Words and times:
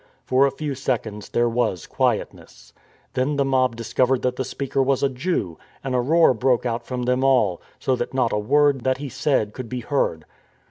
For 0.25 0.47
a 0.47 0.51
few 0.51 0.73
seconds 0.73 1.29
there 1.29 1.47
was 1.47 1.85
quietness. 1.85 2.73
Then 3.13 3.35
the 3.35 3.45
mob 3.45 3.75
discovered 3.75 4.23
that 4.23 4.35
the 4.35 4.43
speaker 4.43 4.81
was 4.81 5.03
a 5.03 5.09
Jew, 5.09 5.59
and 5.83 5.93
a 5.93 5.99
roar 6.01 6.33
broke 6.33 6.65
from 6.83 7.03
them 7.03 7.23
all, 7.23 7.61
so 7.77 7.95
that 7.95 8.11
not 8.11 8.33
a 8.33 8.39
word 8.39 8.81
that 8.81 8.97
he 8.97 9.09
said 9.09 9.53
could 9.53 9.69
be 9.69 9.81
heard. 9.81 10.25